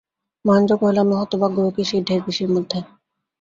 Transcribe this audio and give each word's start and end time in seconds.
মহেন্দ্র 0.45 0.73
কহিল, 0.79 0.97
আমি-হতভাগ্যও 1.03 1.73
কি 1.75 1.83
সেই 1.89 2.01
ঢের 2.07 2.21
বেশির 2.25 2.49
মধ্যে। 2.55 2.79